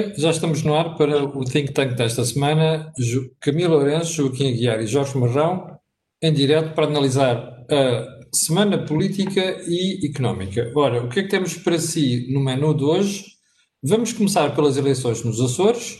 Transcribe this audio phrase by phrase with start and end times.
[0.00, 2.90] Bem, já estamos no ar para o Think Tank desta semana.
[3.38, 5.78] Camilo Lourenço, Joaquim Aguiar e Jorge Marrão,
[6.22, 7.36] em direto para analisar
[7.70, 10.72] a semana política e económica.
[10.74, 13.26] Ora, o que é que temos para si no menu de hoje?
[13.82, 15.98] Vamos começar pelas eleições nos Açores,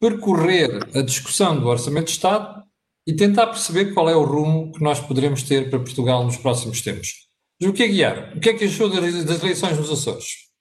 [0.00, 2.60] percorrer a discussão do Orçamento de Estado
[3.06, 6.80] e tentar perceber qual é o rumo que nós poderemos ter para Portugal nos próximos
[6.80, 7.28] tempos.
[7.62, 10.51] Joaquim Aguiar, o que é que achou das eleições nos Açores?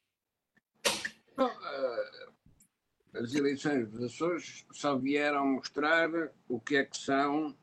[3.14, 6.10] As eleições dos Açores só vieram mostrar
[6.48, 7.56] o que é que são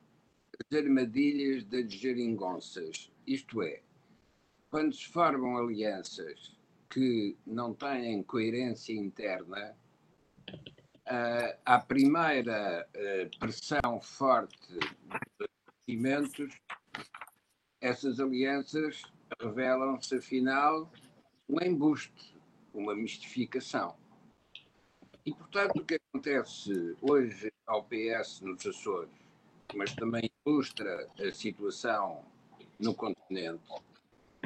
[0.58, 3.10] as armadilhas das geringonças.
[3.26, 3.82] Isto é,
[4.70, 6.56] quando se formam alianças
[6.90, 9.74] que não têm coerência interna,
[10.50, 14.56] uh, à primeira uh, pressão forte
[15.38, 15.48] dos
[15.86, 16.54] investimentos,
[17.80, 19.02] essas alianças
[19.40, 20.90] revelam-se, afinal,
[21.48, 22.36] um embuste,
[22.74, 23.96] uma mistificação.
[25.28, 29.10] E, portanto, o que acontece hoje ao PS nos Açores,
[29.74, 32.24] mas também ilustra a situação
[32.80, 33.60] no continente,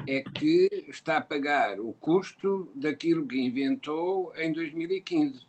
[0.09, 5.47] é que está a pagar o custo daquilo que inventou em 2015.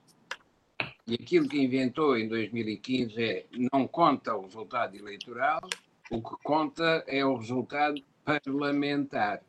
[1.08, 5.62] E aquilo que inventou em 2015 é não conta o resultado eleitoral,
[6.12, 9.42] o que conta é o resultado parlamentar.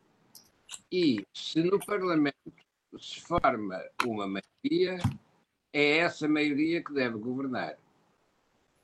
[0.91, 2.55] E se no Parlamento
[2.99, 4.99] se forma uma maioria,
[5.75, 7.77] é essa maioria que deve governar.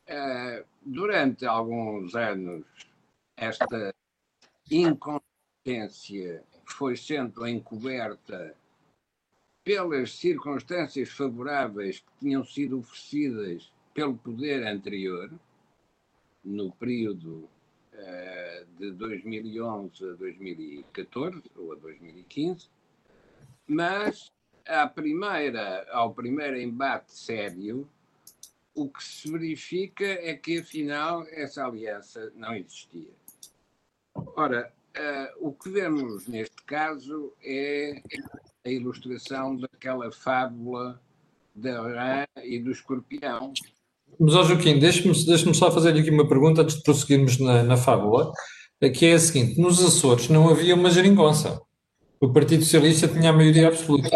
[0.08, 2.66] Uh, durante alguns anos,
[3.36, 3.94] esta
[4.68, 8.56] inconsistência foi sendo encoberta
[9.62, 15.30] pelas circunstâncias favoráveis que tinham sido oferecidas pelo poder anterior,
[16.42, 17.48] no período
[17.94, 22.68] uh, de 2011 a 2014 ou a 2015,
[23.68, 24.32] mas
[24.66, 27.88] à primeira, ao primeiro embate sério,
[28.74, 33.10] o que se verifica é que, afinal, essa aliança não existia.
[34.36, 38.02] Ora, uh, o que vemos neste caso é
[38.64, 41.00] a ilustração daquela fábula
[41.54, 43.52] da rã e do escorpião.
[44.18, 47.76] Mas, ó Joaquim, deixe-me deixe só fazer aqui uma pergunta antes de prosseguirmos na, na
[47.76, 48.32] fábula,
[48.94, 51.60] que é a seguinte: nos Açores não havia uma geringonça.
[52.20, 54.10] O Partido Socialista tinha a maioria absoluta.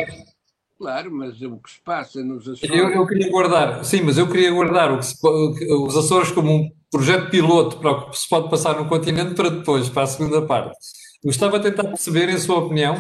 [0.77, 2.77] Claro, mas o que se passa nos Açores.
[2.77, 6.71] Eu, eu queria guardar, sim, mas eu queria guardar o se, os Açores como um
[6.91, 10.43] projeto piloto para o que se pode passar no continente para depois, para a segunda
[10.43, 10.77] parte.
[11.25, 12.97] Gostava de tentar perceber, em sua opinião,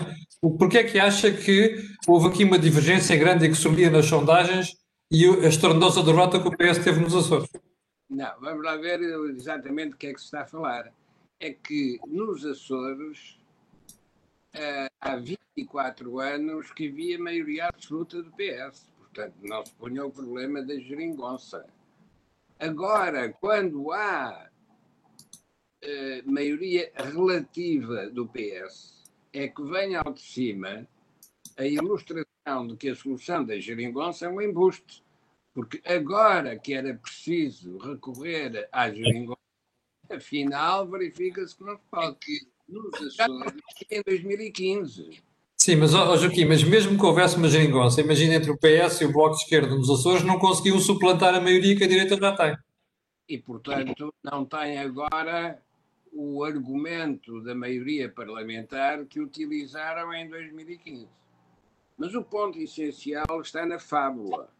[0.58, 1.76] porque é que acha que
[2.06, 4.76] houve aqui uma divergência grande e que subia nas sondagens
[5.10, 7.48] e a estrondosa derrota que o PS teve nos Açores?
[8.08, 9.00] Não, vamos lá ver
[9.36, 10.92] exatamente o que é que se está a falar.
[11.40, 13.36] É que nos Açores
[14.54, 18.90] uh, há 24 anos que havia maioria absoluta do PS.
[18.98, 21.66] Portanto, não se punha o problema da geringonça.
[22.58, 24.50] Agora, quando há
[25.84, 30.88] uh, maioria relativa do PS, é que vem ao de cima
[31.56, 35.04] a ilustração de que a solução da geringonça é um embuste.
[35.52, 39.38] Porque agora que era preciso recorrer à geringonça,
[40.10, 42.18] afinal verifica-se que não se pode
[43.90, 45.22] em 2015.
[45.56, 49.06] Sim, mas oh, Joaquim, mas mesmo que houvesse uma geringonça, imagina entre o PS e
[49.06, 52.36] o Bloco de Esquerda nos Açores, não conseguiu suplantar a maioria que a direita já
[52.36, 52.56] tem.
[53.26, 55.58] E, portanto, não tem agora
[56.12, 61.08] o argumento da maioria parlamentar que utilizaram em 2015.
[61.96, 64.50] Mas o ponto essencial está na fábula,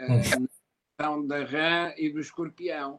[0.00, 0.06] hum.
[0.08, 2.98] na questão da rã e do escorpião.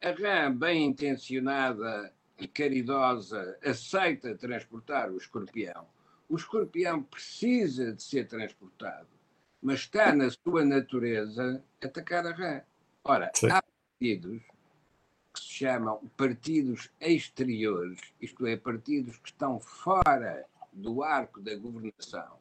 [0.00, 5.86] A rã, bem intencionada e caridosa aceita transportar o escorpião,
[6.28, 9.08] o escorpião precisa de ser transportado,
[9.62, 12.62] mas está na sua natureza atacar a rã.
[13.04, 13.50] Ora, Sim.
[13.50, 14.42] há partidos
[15.32, 22.38] que se chamam partidos exteriores, isto é, partidos que estão fora do arco da governação,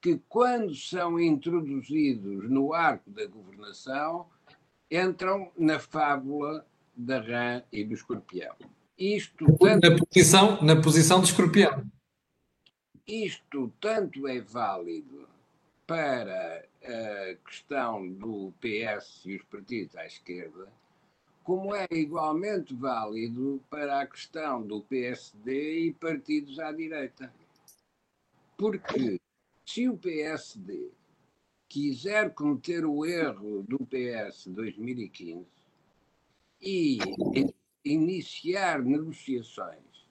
[0.00, 4.28] que quando são introduzidos no arco da governação,
[4.90, 6.66] entram na fábula
[6.96, 8.54] da rã e do escorpião.
[8.98, 11.86] Isto tanto, na, posição, na posição de escorpião.
[13.06, 15.28] Isto tanto é válido
[15.86, 20.68] para a questão do PS e os partidos à esquerda,
[21.44, 27.32] como é igualmente válido para a questão do PSD e partidos à direita.
[28.56, 29.20] Porque
[29.64, 30.90] se o PSD
[31.68, 35.46] quiser cometer o erro do PS 2015
[36.60, 36.98] e
[37.92, 40.06] iniciar negociações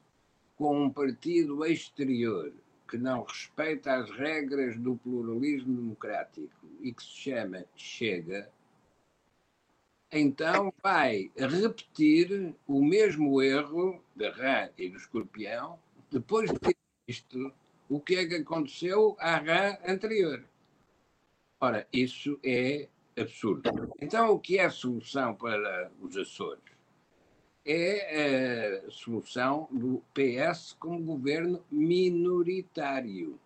[0.55, 2.51] com um partido exterior
[2.87, 8.49] que não respeita as regras do pluralismo democrático e que se chama Chega,
[10.11, 15.77] então vai repetir o mesmo erro da rã e do escorpião
[16.09, 16.75] depois de ter
[17.05, 17.53] visto
[17.89, 20.43] o que é que aconteceu à rã anterior.
[21.59, 22.87] Ora, isso é
[23.17, 23.93] absurdo.
[23.99, 26.76] Então, o que é a solução para os Açores?
[27.69, 33.37] É a solução do PS como governo minoritário.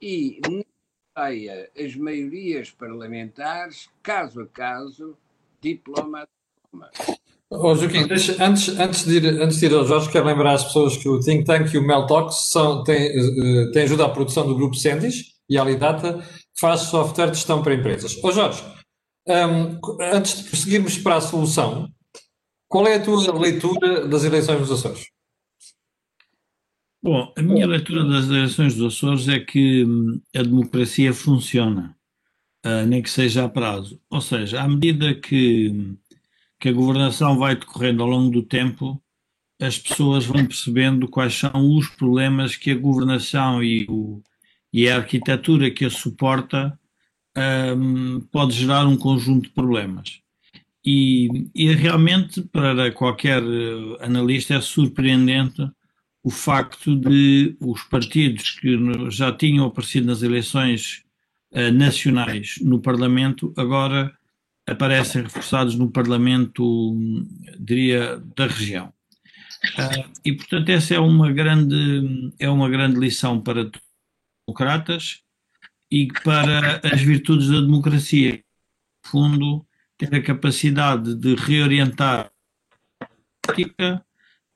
[0.00, 5.16] E negocia as maiorias parlamentares, caso a caso,
[5.60, 6.90] diploma a diploma.
[7.50, 10.64] Oh, Joaquim, deixa, antes, antes, de ir, antes de ir ao Jorge, quero lembrar às
[10.64, 14.46] pessoas que o Think Tank e o Meltox são, têm, uh, têm ajuda à produção
[14.46, 18.16] do grupo Sendis e a Alidata, que faz software de gestão para empresas.
[18.16, 18.62] Ô oh, Jorge,
[19.28, 21.92] um, antes de prosseguirmos para a solução,
[22.72, 25.10] qual é a tua leitura das eleições dos Açores?
[27.02, 31.94] Bom, a minha leitura das eleições dos Açores é que hum, a democracia funciona,
[32.64, 34.00] uh, nem que seja a prazo.
[34.08, 35.98] Ou seja, à medida que, hum,
[36.58, 39.02] que a governação vai decorrendo ao longo do tempo,
[39.60, 44.22] as pessoas vão percebendo quais são os problemas que a governação e, o,
[44.72, 46.80] e a arquitetura que a suporta
[47.76, 50.21] um, pode gerar um conjunto de problemas.
[50.84, 55.62] E, e, realmente, para qualquer eh, analista, é surpreendente
[56.24, 58.76] o facto de os partidos que
[59.10, 61.02] já tinham aparecido nas eleições
[61.52, 64.16] uh, nacionais no Parlamento agora
[64.66, 66.96] aparecem reforçados no Parlamento,
[67.58, 68.92] diria, da região.
[69.76, 73.70] Uh, e, portanto, essa é uma grande, é uma grande lição para
[74.46, 75.20] democratas
[75.90, 78.42] e para as virtudes da democracia.
[79.04, 79.66] No fundo,
[80.06, 82.30] ter a capacidade de reorientar
[83.00, 83.06] a
[83.46, 84.04] política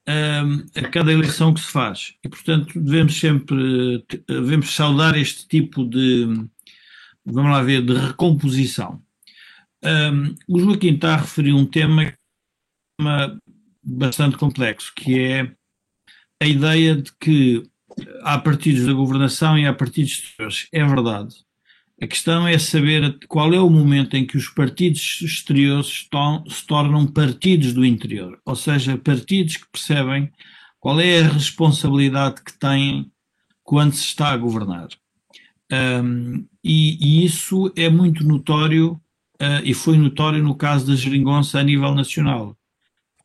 [0.08, 2.14] um, a cada eleição que se faz.
[2.25, 6.26] E, portanto, devemos sempre devemos saudar este tipo de,
[7.25, 9.02] vamos lá ver, de recomposição.
[9.84, 12.12] Um, o Joaquim está a referir um tema
[13.82, 15.52] bastante complexo, que é
[16.42, 17.62] a ideia de que
[18.22, 20.69] há partidos da governação e há partidos exteriores.
[20.72, 21.45] É verdade.
[22.00, 26.06] A questão é saber qual é o momento em que os partidos exteriores
[26.48, 30.31] se tornam partidos do interior, ou seja, partidos que percebem
[30.78, 33.10] qual é a responsabilidade que têm
[33.62, 34.88] quando se está a governar.
[35.72, 38.92] Um, e, e, isso é muito notório,
[39.40, 42.56] uh, e foi notório no caso da geringonça a nível nacional.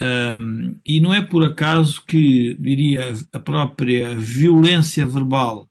[0.02, 5.70] Um, e não é por acaso que, diria, a própria violência verbal,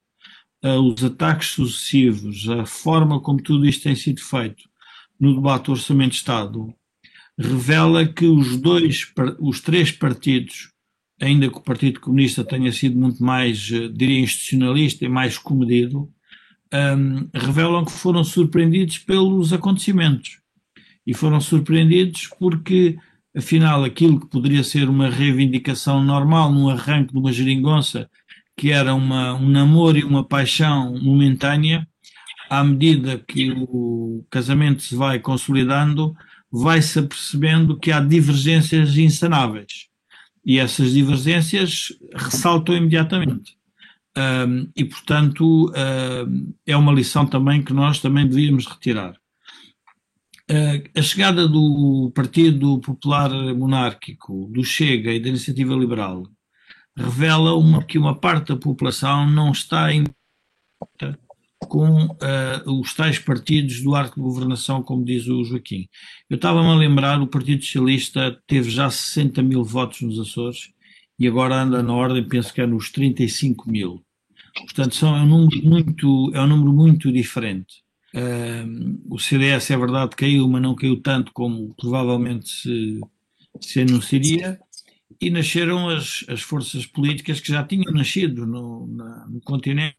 [0.63, 4.69] os ataques sucessivos, a forma como tudo isto tem sido feito
[5.19, 6.75] no debate do Orçamento de Estado,
[7.39, 10.71] revela que os dois, os três partidos,
[11.21, 16.11] ainda que o Partido Comunista tenha sido muito mais, uh, diria, institucionalista e mais comedido,
[16.73, 20.39] um, revelam que foram surpreendidos pelos acontecimentos.
[21.07, 22.97] E foram surpreendidos porque
[23.35, 28.11] afinal aquilo que poderia ser uma reivindicação normal num arranque de uma geringonça,
[28.61, 31.89] que era uma, um namoro e uma paixão momentânea,
[32.51, 36.15] à medida que o casamento se vai consolidando,
[36.53, 39.87] vai-se apercebendo que há divergências insanáveis.
[40.45, 43.57] E essas divergências ressaltam imediatamente.
[44.15, 49.15] Um, e, portanto, um, é uma lição também que nós também devíamos retirar.
[50.51, 56.25] Eh, a chegada do Partido Popular Monárquico, do Chega e da Iniciativa Liberal
[57.03, 60.05] revela uma, que uma parte da população não está em
[61.69, 65.89] com uh, os tais partidos do arco de governação, como diz o Joaquim.
[66.29, 70.71] Eu estava-me a lembrar, o Partido Socialista teve já 60 mil votos nos Açores
[71.19, 74.03] e agora anda na ordem, penso que é nos 35 mil.
[74.55, 77.85] Portanto, são, é, um número muito, é um número muito diferente.
[78.15, 83.01] Uh, o CDS é verdade caiu, mas não caiu tanto como provavelmente se,
[83.61, 84.59] se anunciaria,
[85.21, 89.97] e nasceram as, as forças políticas que já tinham nascido no, na, no continente,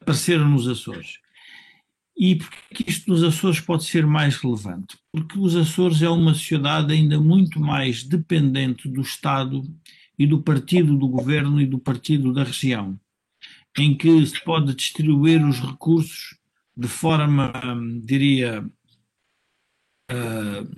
[0.00, 1.18] apareceram nos Açores.
[2.16, 4.98] E porque isto nos Açores pode ser mais relevante?
[5.12, 9.62] Porque os Açores é uma sociedade ainda muito mais dependente do Estado
[10.18, 13.00] e do partido do governo e do partido da região,
[13.78, 16.38] em que se pode distribuir os recursos
[16.76, 17.52] de forma,
[18.02, 18.64] diria,
[20.10, 20.70] uh,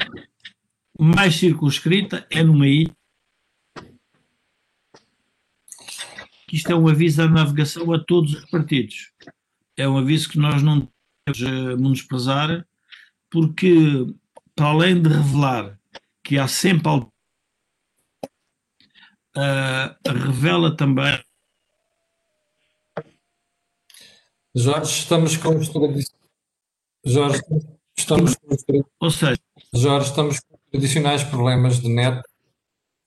[0.98, 2.96] mais circunscrita é numa ilha.
[6.52, 9.10] Isto é um aviso à navegação a todos os partidos.
[9.76, 10.86] É um aviso que nós não
[11.26, 12.66] devemos menosprezar,
[13.30, 14.06] porque,
[14.54, 15.78] para além de revelar
[16.22, 17.08] que há sempre uh,
[20.06, 21.18] revela também
[24.54, 26.22] Jorge, estamos com os tradicionais.
[27.04, 27.40] Jorge,
[27.96, 28.36] estamos
[29.00, 29.40] Ou seja,
[29.72, 32.22] Jorge, estamos com os tradicionais problemas de net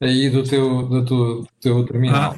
[0.02, 2.34] aí do teu, do teu, do teu terminal.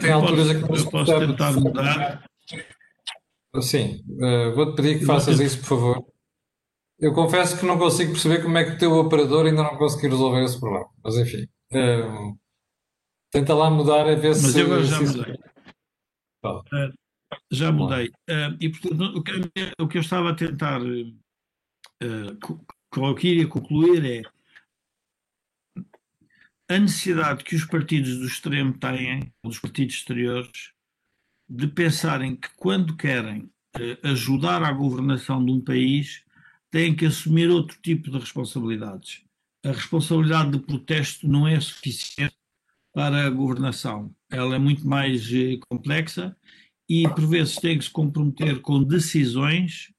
[0.00, 2.24] Tem eu alturas em que não se eu posso tentar mudar.
[3.60, 6.06] Sim, eh, vou-te pedir que Eu faças isso, por favor.
[6.98, 10.10] Eu confesso que não consigo perceber como é que o teu operador ainda não conseguiu
[10.10, 10.88] resolver esse problema.
[11.02, 11.46] Mas enfim,
[13.30, 14.60] tenta lá mudar a ver Mas se.
[14.60, 15.34] eu agora já se mudei.
[16.72, 16.92] Eh,
[17.52, 18.10] já mudei.
[18.28, 19.32] Eh, e portanto, o que,
[19.80, 22.60] o que eu estava a tentar eh, co-
[22.92, 24.22] coloquir e concluir é
[26.68, 30.72] a necessidade que os partidos do extremo têm, os partidos exteriores,
[31.48, 36.22] de pensarem que quando querem eh, ajudar à governação de um país,
[36.70, 39.22] têm que assumir outro tipo de responsabilidades.
[39.64, 42.36] A responsabilidade de protesto não é suficiente
[42.92, 44.14] para a governação.
[44.30, 46.36] Ela é muito mais eh, complexa
[46.86, 49.90] e, por vezes, tem que se comprometer com decisões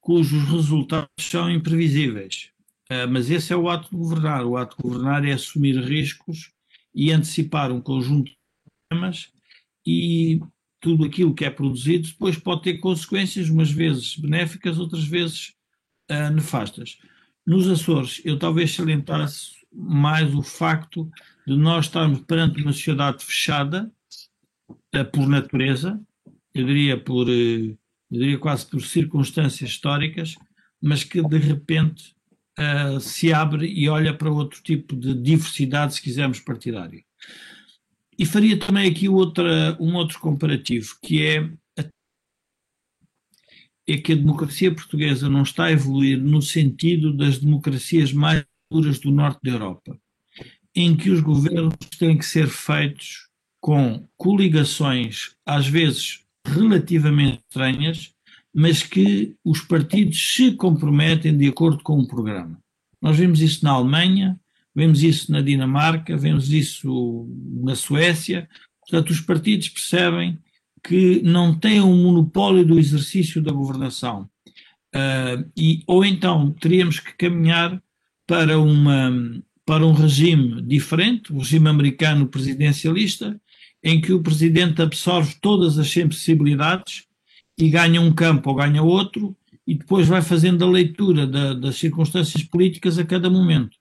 [0.00, 2.50] cujos resultados são imprevisíveis.
[2.90, 4.44] Ah, mas esse é o ato de governar.
[4.44, 6.50] O ato de governar é assumir riscos
[6.92, 8.36] e antecipar um conjunto de
[8.88, 9.32] problemas
[9.86, 10.40] e
[10.80, 15.54] tudo aquilo que é produzido depois pode ter consequências, umas vezes benéficas, outras vezes
[16.08, 16.98] ah, nefastas.
[17.46, 21.08] Nos Açores, eu talvez salientasse mais o facto
[21.46, 23.90] de nós estarmos perante uma sociedade fechada
[24.92, 26.00] eh, por natureza,
[26.52, 27.76] eu diria por, eh,
[28.10, 30.34] eu diria quase por circunstâncias históricas,
[30.82, 32.14] mas que de repente
[32.58, 37.02] eh, se abre e olha para outro tipo de diversidade, se quisermos, partidária.
[38.18, 41.38] E faria também aqui outra, um outro comparativo, que é,
[41.78, 41.88] a-
[43.88, 48.98] é que a democracia portuguesa não está a evoluir no sentido das democracias mais duras
[49.00, 49.98] do norte da Europa
[50.74, 53.28] em que os governos têm que ser feitos
[53.60, 58.14] com coligações, às vezes relativamente estranhas,
[58.54, 62.58] mas que os partidos se comprometem de acordo com um programa.
[63.00, 64.38] Nós vimos isso na Alemanha,
[64.74, 67.28] vemos isso na Dinamarca, vemos isso
[67.62, 68.48] na Suécia.
[68.80, 70.38] Portanto, os partidos percebem
[70.82, 74.28] que não têm um monopólio do exercício da governação.
[74.92, 77.80] Ah, e, ou então teríamos que caminhar
[78.26, 79.12] para uma
[79.64, 83.40] para um regime diferente, o regime americano presidencialista,
[83.84, 87.04] em que o presidente absorve todas as sensibilidades
[87.60, 89.36] e ganha um campo ou ganha outro,
[89.66, 93.76] e depois vai fazendo a leitura da- das circunstâncias políticas a cada momento.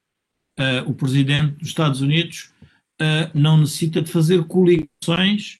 [0.57, 2.51] Ah, o presidente dos Estados Unidos
[2.99, 5.59] ah, não necessita de fazer coligações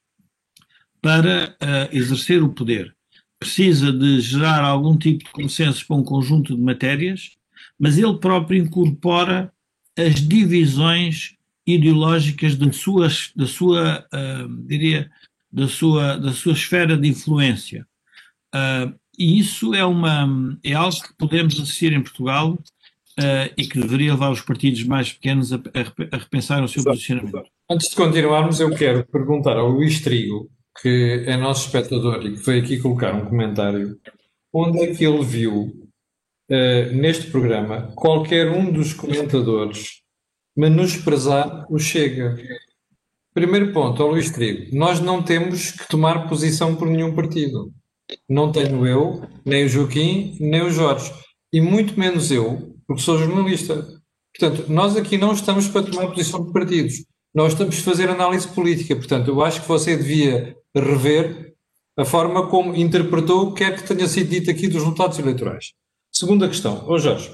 [1.01, 2.93] para ah, exercer o poder.
[3.39, 7.31] Precisa de gerar algum tipo de consenso para um conjunto de matérias,
[7.79, 9.51] mas ele próprio incorpora
[9.97, 11.35] as divisões
[11.65, 14.05] ideológicas da sua, da sua
[14.65, 15.09] diria,
[15.51, 17.87] da sua, da sua esfera de influência.
[18.53, 22.57] Ah, e isso é, uma, é algo que podemos assistir em Portugal
[23.19, 26.67] ah, e que deveria levar os partidos mais pequenos a, a rep- a repensar o
[26.67, 27.43] seu posicionamento.
[27.69, 30.49] Antes de continuarmos, eu quero perguntar ao Luís Trigo,
[30.81, 33.99] que é nosso espectador e que veio aqui colocar um comentário,
[34.53, 35.87] onde é que ele viu
[36.49, 40.01] eh, neste programa qualquer um dos comentadores
[40.57, 42.35] menosprezar o Chega.
[43.33, 47.71] Primeiro ponto, ao Luís Trigo, nós não temos que tomar posição por nenhum partido.
[48.27, 51.11] Não tenho eu, nem o Joaquim, nem o Jorge.
[51.53, 53.87] E muito menos eu, porque sou jornalista.
[54.35, 57.05] Portanto, nós aqui não estamos para tomar posição de partidos.
[57.33, 58.95] Nós estamos a fazer análise política.
[58.95, 61.53] Portanto, eu acho que você devia rever
[61.97, 65.73] a forma como interpretou o que é que tenha sido dito aqui dos resultados eleitorais.
[66.11, 67.29] Segunda questão, ô Jorge,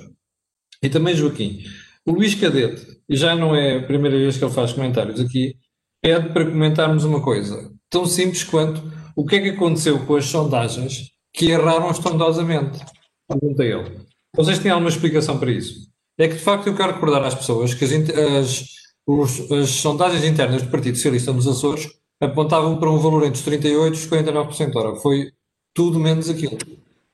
[0.82, 1.63] e também Joaquim,
[2.05, 5.55] o Luís Cadete, e já não é a primeira vez que ele faz comentários aqui,
[6.01, 8.82] pede para comentarmos uma coisa tão simples quanto
[9.15, 12.79] o que é que aconteceu com as sondagens que erraram estrondosamente.
[13.27, 14.00] Pergunta ele.
[14.36, 15.88] Vocês têm alguma explicação para isso?
[16.17, 18.65] É que, de facto, eu quero recordar às pessoas que as, as-
[19.07, 21.89] os- as sondagens internas do Partido Socialista nos Açores
[22.22, 24.75] apontavam para um valor entre os 38% e os 49%.
[24.75, 25.31] Ora, foi
[25.74, 26.57] tudo menos aquilo.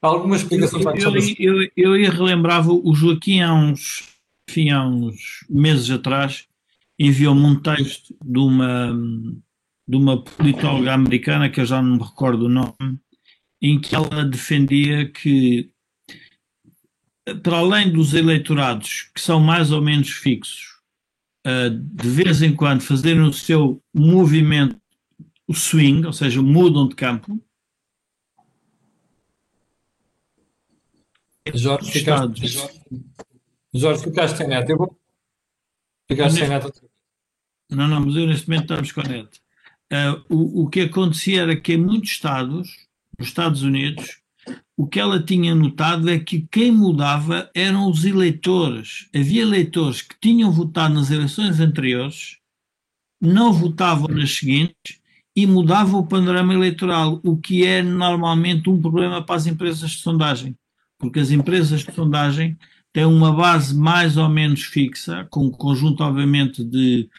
[0.01, 4.03] Há alguma explicação para a questão Eu, eu, eu relembrava o Joaquim há uns,
[4.50, 6.46] enfim, há uns meses atrás
[7.00, 8.96] enviou-me um texto de uma,
[9.92, 12.98] de uma politóloga americana que eu já não me recordo o nome,
[13.62, 15.70] em que ela defendia que
[17.44, 20.78] para além dos eleitorados que são mais ou menos fixos,
[21.44, 24.80] de vez em quando fazerem o seu movimento,
[25.46, 27.38] o swing, ou seja, mudam de campo,
[31.54, 32.80] Jorge, ficaste, Estados.
[33.74, 34.70] Jorge, ficaste sem net.
[34.72, 34.98] Eu vou...
[36.08, 36.72] Ficaste sem net.
[37.70, 39.41] Não, não, mas eu neste momento estamos com a net.
[39.92, 42.70] Uh, o, o que acontecia era que em muitos estados,
[43.18, 44.22] nos Estados Unidos,
[44.76, 49.08] o que ela tinha notado é que quem mudava eram os eleitores.
[49.16, 52.38] Havia eleitores que tinham votado nas eleições anteriores,
[53.22, 55.00] não votavam nas seguintes
[55.36, 59.98] e mudava o panorama eleitoral, o que é normalmente um problema para as empresas de
[59.98, 60.58] sondagem,
[60.98, 62.58] porque as empresas de sondagem
[62.92, 67.10] têm uma base mais ou menos fixa, com um conjunto, obviamente, de,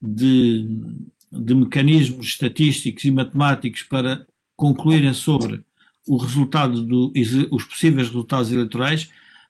[0.00, 0.66] de,
[1.32, 5.64] de mecanismos estatísticos e matemáticos para concluírem sobre
[6.06, 7.12] o resultado do,
[7.50, 9.08] os possíveis resultados eleitorais,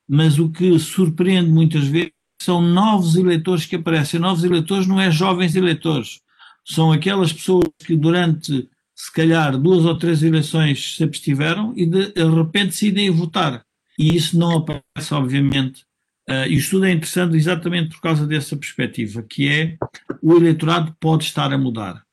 [0.09, 4.21] mas o que surpreende muitas vezes são novos eleitores que aparecem.
[4.21, 6.21] Novos eleitores não é jovens eleitores,
[6.65, 12.13] são aquelas pessoas que durante, se calhar, duas ou três eleições se abstiveram e de,
[12.13, 13.65] de repente decidem votar.
[13.99, 15.85] E isso não aparece, obviamente.
[16.29, 19.77] Uh, e o estudo é interessante exatamente por causa dessa perspectiva, que é
[20.23, 22.07] o eleitorado pode estar a mudar.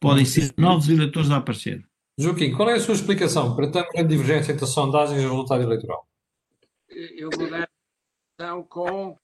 [0.00, 1.86] Podem ser novos eleitores a aparecer.
[2.18, 5.62] Joaquim, qual é a sua explicação para tanta grande divergência entre sondagens e o resultado
[5.62, 6.06] eleitoral?
[6.88, 7.68] Eu vou dar
[8.34, 9.16] então com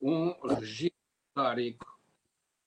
[0.00, 0.94] um regime
[1.28, 1.86] histórico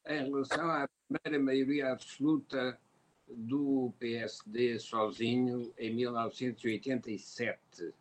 [0.08, 2.80] em relação à primeira maioria absoluta
[3.28, 7.94] do PSD sozinho em 1987.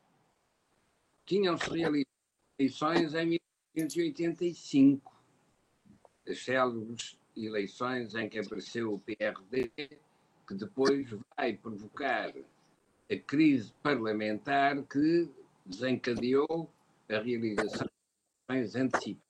[1.24, 2.15] Tinham-se realizado
[2.58, 3.38] eleições em
[3.74, 5.14] 1985,
[6.26, 9.70] as célebres eleições em que apareceu o PRD,
[10.46, 12.32] que depois vai provocar
[13.10, 15.28] a crise parlamentar que
[15.64, 16.70] desencadeou
[17.08, 19.26] a realização de eleições antecipadas.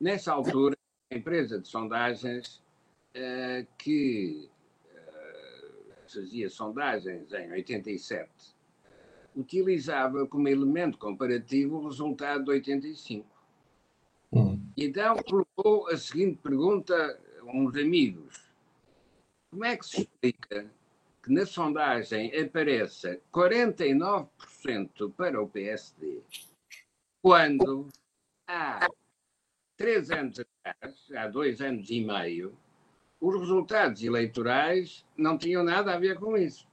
[0.00, 0.76] Nessa altura,
[1.12, 2.60] a empresa de sondagens
[3.16, 4.50] uh, que
[4.94, 8.30] uh, fazia sondagens em 87
[9.36, 13.26] utilizava como elemento comparativo o resultado de 85.
[14.32, 14.60] Hum.
[14.76, 16.94] Então colocou a seguinte pergunta
[17.40, 18.52] a uns amigos:
[19.50, 20.70] como é que se explica
[21.22, 26.20] que na sondagem apareça 49% para o PSD,
[27.22, 27.88] quando
[28.48, 28.88] há
[29.76, 32.56] três anos atrás, há dois anos e meio,
[33.20, 36.66] os resultados eleitorais não tinham nada a ver com isso.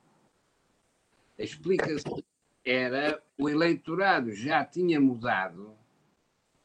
[1.37, 2.23] A explicação
[2.63, 5.75] era o eleitorado já tinha mudado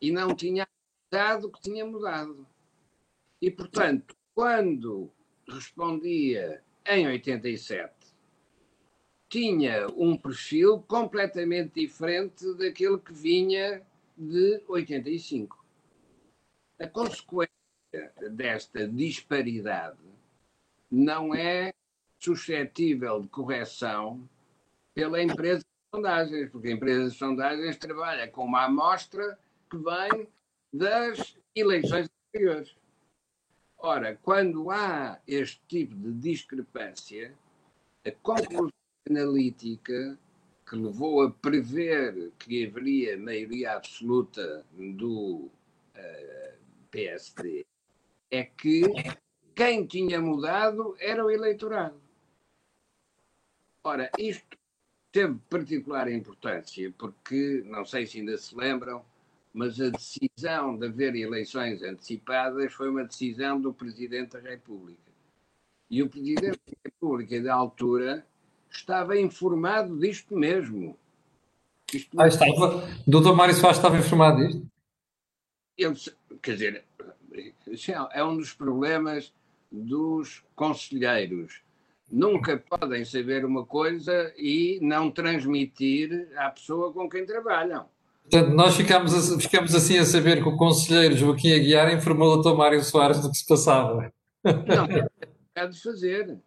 [0.01, 0.67] e não tinha
[1.11, 2.47] dado que tinha mudado.
[3.41, 5.11] E, portanto, quando
[5.49, 7.93] respondia em 87,
[9.29, 13.83] tinha um perfil completamente diferente daquele que vinha
[14.17, 15.65] de 85.
[16.79, 17.51] A consequência
[18.31, 19.99] desta disparidade
[20.91, 21.73] não é
[22.19, 24.29] suscetível de correção
[24.95, 29.39] pela empresa sondagens, porque a empresa de sondagens trabalha com uma amostra
[29.71, 30.29] que vem
[30.73, 32.77] das eleições anteriores.
[33.79, 37.33] Ora, quando há este tipo de discrepância,
[38.05, 38.71] a conclusão
[39.09, 40.19] analítica
[40.69, 45.51] que levou a prever que haveria maioria absoluta do
[45.95, 46.59] uh,
[46.91, 47.65] PSD
[48.31, 48.83] é que
[49.55, 52.01] quem tinha mudado era o eleitorado.
[53.85, 54.57] Ora, isto
[55.15, 59.05] teve particular importância porque, não sei se ainda se lembram,
[59.53, 65.01] mas a decisão de haver eleições antecipadas foi uma decisão do Presidente da República.
[65.89, 68.27] E o Presidente da República, da altura,
[68.69, 70.99] estava informado disto mesmo.
[71.93, 72.85] Isto ah, estava.
[73.07, 74.69] O doutor Mário Soares estava informado disto?
[75.79, 75.95] Ele,
[76.43, 76.85] quer dizer,
[78.11, 79.33] é um dos problemas
[79.71, 81.64] dos conselheiros.
[82.11, 87.87] Nunca podem saber uma coisa e não transmitir à pessoa com quem trabalham.
[88.31, 92.57] Portanto, nós ficamos, ficamos assim a saber que o conselheiro Joaquim Aguiar informou o doutor
[92.57, 94.13] Mário Soares do que se passava.
[94.45, 94.87] Não,
[95.55, 96.39] é de fazer.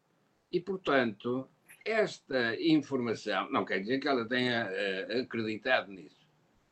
[0.52, 1.48] E, portanto,
[1.86, 6.15] esta informação, não quer dizer que ela tenha uh, acreditado nisso.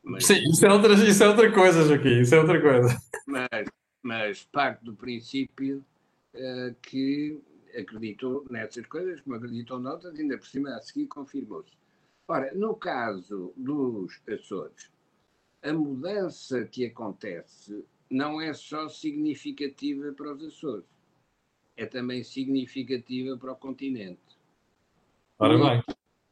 [0.02, 2.96] Mas, Sim, isso é, outra, isso é outra coisa, Joaquim, isso é outra coisa.
[3.26, 3.68] Mas,
[4.02, 5.84] mas parte do princípio
[6.34, 7.40] uh, que
[7.76, 11.72] acreditou nessas coisas, como acreditou noutras, ainda por cima a seguir confirmou-se.
[12.28, 14.90] Ora, no caso dos Açores,
[15.62, 20.86] a mudança que acontece não é só significativa para os Açores,
[21.76, 24.38] é também significativa para o continente.
[25.38, 25.84] Ora bem.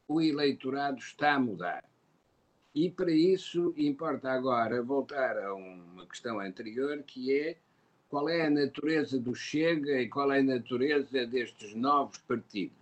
[0.09, 1.85] O eleitorado está a mudar.
[2.75, 7.59] E para isso importa agora voltar a uma questão anterior, que é
[8.09, 12.77] qual é a natureza do Chega e qual é a natureza destes novos partidos.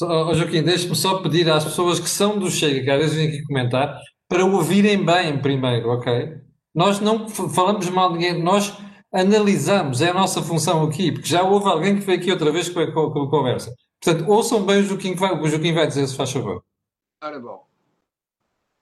[0.00, 3.28] Oh, Joaquim, deixe-me só pedir às pessoas que são do Chega, que às vezes vêm
[3.28, 6.40] aqui comentar, para ouvirem bem primeiro, ok?
[6.74, 8.76] Nós não falamos mal de ninguém, nós
[9.12, 12.68] analisamos, é a nossa função aqui, porque já houve alguém que veio aqui outra vez
[12.68, 13.74] com a, com a conversa.
[14.02, 16.62] Portanto, ouçam bem o Joaquim, vai, o Joaquim vai dizer, se faz favor.
[17.22, 17.66] Ora bom,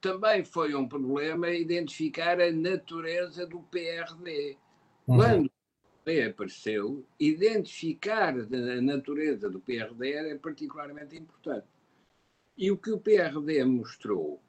[0.01, 4.59] também foi um problema identificar a natureza do PRD.
[5.07, 5.17] Uhum.
[5.17, 5.51] Quando
[6.27, 11.67] apareceu, identificar a natureza do PRD era particularmente importante.
[12.57, 14.41] E o que o PRD mostrou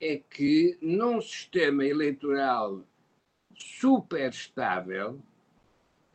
[0.00, 2.84] é que num sistema eleitoral
[3.56, 5.20] super estável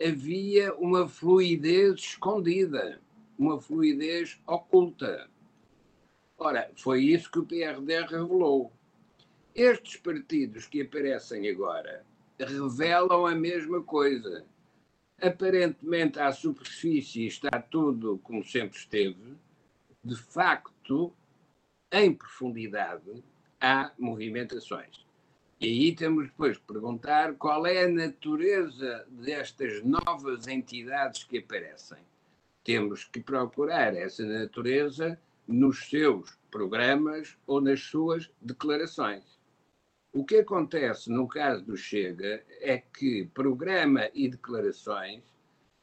[0.02, 3.02] havia uma fluidez escondida,
[3.38, 5.30] uma fluidez oculta.
[6.38, 8.72] Ora, foi isso que o PRD revelou.
[9.56, 12.06] Estes partidos que aparecem agora
[12.40, 14.46] revelam a mesma coisa.
[15.22, 19.36] Aparentemente, à superfície está tudo como sempre esteve.
[20.04, 21.14] De facto,
[21.92, 23.24] em profundidade,
[23.60, 25.06] há movimentações.
[25.60, 31.98] E aí temos depois que perguntar qual é a natureza destas novas entidades que aparecem.
[32.64, 39.39] Temos que procurar essa natureza nos seus programas ou nas suas declarações.
[40.12, 45.22] O que acontece no caso do Chega é que programa e declarações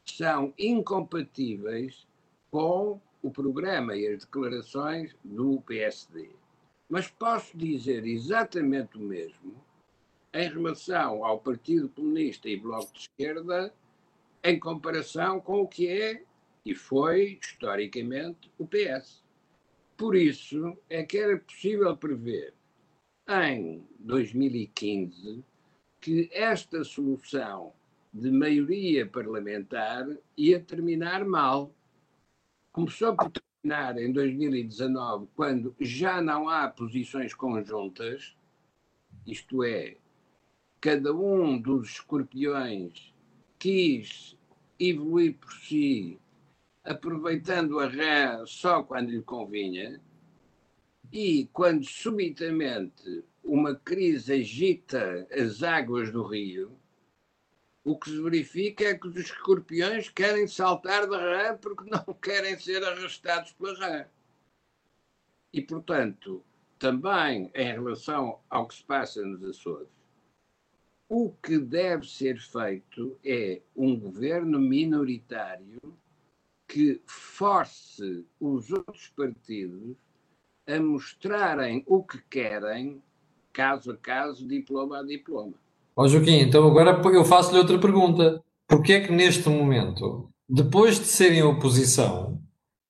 [0.04, 2.08] são incompatíveis
[2.50, 6.30] com o programa e as declarações do PSD.
[6.88, 9.64] Mas posso dizer exatamente o mesmo
[10.34, 13.72] em relação ao Partido Comunista e Bloco de Esquerda,
[14.42, 16.22] em comparação com o que é
[16.64, 19.24] e foi, historicamente, o PS.
[19.96, 22.52] Por isso é que era possível prever,
[23.28, 25.44] em 2015,
[26.00, 27.72] que esta solução
[28.12, 31.74] de maioria parlamentar ia terminar mal.
[32.72, 38.36] Começou por terminar em 2019, quando já não há posições conjuntas,
[39.26, 39.96] isto é,
[40.80, 43.12] cada um dos escorpiões
[43.58, 44.36] quis
[44.78, 46.18] evoluir por si,
[46.84, 50.00] aproveitando a rã só quando lhe convinha,
[51.18, 56.78] e quando subitamente uma crise agita as águas do rio,
[57.82, 62.58] o que se verifica é que os escorpiões querem saltar da rã porque não querem
[62.58, 64.06] ser arrastados pela rã.
[65.54, 66.44] E, portanto,
[66.78, 69.88] também em relação ao que se passa nos Açores,
[71.08, 75.80] o que deve ser feito é um governo minoritário
[76.68, 79.96] que force os outros partidos
[80.66, 83.00] a mostrarem o que querem,
[83.52, 85.54] caso a caso, diploma a diploma.
[85.94, 88.42] Ó oh, Joaquim, então agora eu faço-lhe outra pergunta.
[88.68, 92.40] Porquê é que neste momento, depois de serem oposição,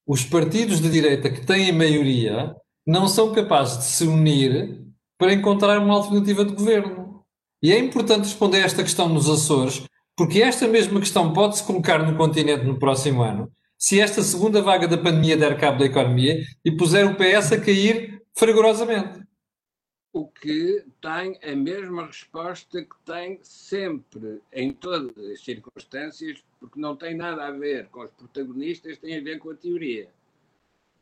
[0.06, 4.82] os partidos de direita que têm maioria não são capazes de se unir
[5.18, 7.22] para encontrar uma alternativa de governo?
[7.62, 9.84] E é importante responder esta questão nos Açores,
[10.16, 14.88] porque esta mesma questão pode-se colocar no continente no próximo ano, se esta segunda vaga
[14.88, 19.26] da pandemia der cabo da economia e puser o PS a cair fragorosamente.
[20.12, 26.96] O que tem a mesma resposta que tem sempre, em todas as circunstâncias, porque não
[26.96, 30.08] tem nada a ver com os protagonistas, tem a ver com a teoria.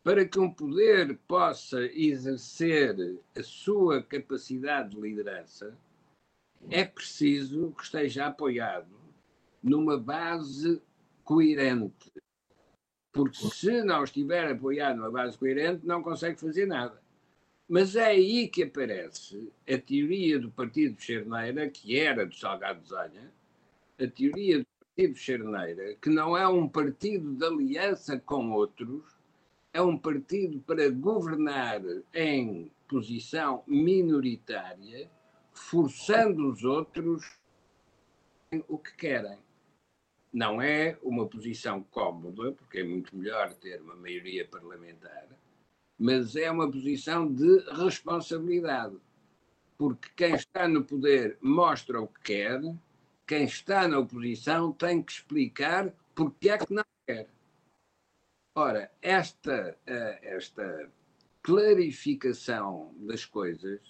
[0.03, 5.79] Para que um poder possa exercer a sua capacidade de liderança,
[6.69, 8.91] é preciso que esteja apoiado
[9.63, 10.83] numa base
[11.23, 12.13] coerente.
[13.15, 17.01] Porque se não estiver apoiado numa base coerente, não consegue fazer nada.
[17.69, 23.33] Mas é aí que aparece a teoria do Partido Charneira, que era do Salgado Zanha,
[24.01, 29.05] a teoria do Partido Charneira, que não é um partido de aliança com outros,
[29.73, 31.81] é um partido para governar
[32.13, 35.09] em posição minoritária
[35.53, 37.39] forçando os outros
[38.69, 39.39] o que querem.
[40.35, 45.29] Não é uma posição cómoda, porque é muito melhor ter uma maioria parlamentar,
[45.97, 48.97] mas é uma posição de responsabilidade.
[49.79, 52.61] Porque quem está no poder mostra o que quer,
[53.25, 57.29] quem está na oposição tem que explicar porque é que não quer.
[58.57, 60.91] Ora, esta, eh, esta
[61.43, 63.81] clarificação das coisas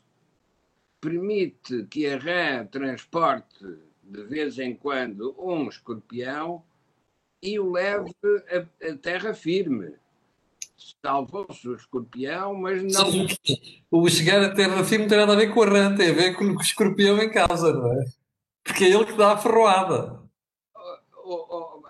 [1.00, 3.64] permite que a rã transporte
[4.06, 6.62] de vez em quando um escorpião
[7.42, 8.10] e o leve
[8.50, 9.94] a, a terra firme.
[11.04, 13.26] Salvou-se o escorpião, mas não.
[13.90, 16.14] O chegar a terra firme não tem nada a ver com a rã, tem a
[16.14, 18.04] ver com o escorpião em casa, não é?
[18.62, 20.22] Porque é ele que dá a ferroada.
[21.16, 21.82] Oh, oh,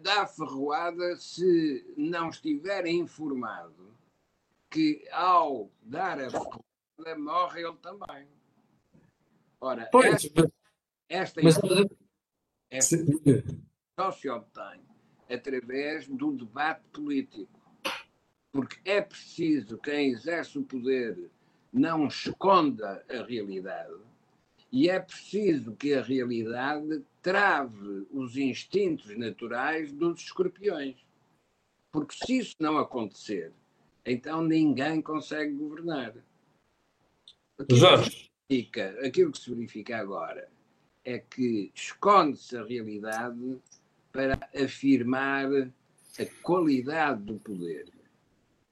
[0.00, 3.94] dá a ferroada se não estiver informado
[4.68, 8.28] que ao dar a ferroada morre ele também.
[9.60, 10.50] Ora, pois, esta,
[11.10, 11.58] esta mas,
[12.70, 12.96] Esta
[13.98, 14.80] só se obtém
[15.28, 17.60] através do debate político.
[18.52, 21.30] Porque é preciso quem exerce o poder
[21.72, 23.94] não esconda a realidade
[24.72, 30.96] e é preciso que a realidade trave os instintos naturais dos escorpiões.
[31.92, 33.52] Porque se isso não acontecer,
[34.06, 36.14] então ninguém consegue governar.
[37.58, 40.48] Aquilo que, verifica, aquilo que se verifica agora
[41.04, 43.58] é que esconde-se a realidade
[44.12, 45.46] para afirmar
[46.18, 47.86] a qualidade do poder.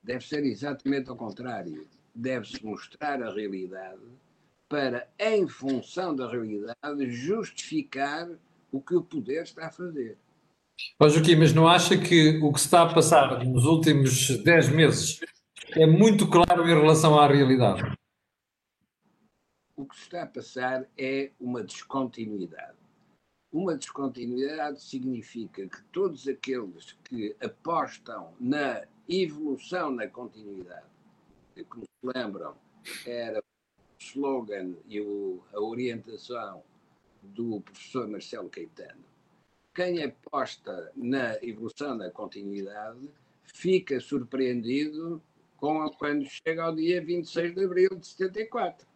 [0.03, 1.87] Deve ser exatamente ao contrário.
[2.14, 4.03] Deve-se mostrar a realidade
[4.69, 8.29] para, em função da realidade, justificar
[8.71, 10.17] o que o poder está a fazer.
[11.01, 15.21] Ó Joaquim, mas não acha que o que está a passar nos últimos 10 meses
[15.73, 17.97] é muito claro em relação à realidade?
[19.79, 22.77] O que se está a passar é uma descontinuidade.
[23.53, 30.85] Uma descontinuidade significa que todos aqueles que apostam na evolução na continuidade,
[31.69, 32.57] como se lembram,
[33.07, 36.64] era o slogan e o, a orientação
[37.23, 39.05] do professor Marcelo Caetano,
[39.73, 43.09] quem aposta na evolução na continuidade
[43.45, 45.23] fica surpreendido
[45.57, 48.88] com quando chega ao dia 26 de abril de 74.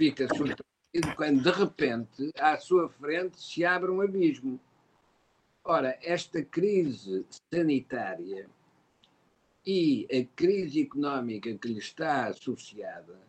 [0.00, 4.58] Fica surpreendido quando de repente à sua frente se abre um abismo.
[5.62, 8.48] Ora, esta crise sanitária
[9.66, 13.20] e a crise económica que lhe está associada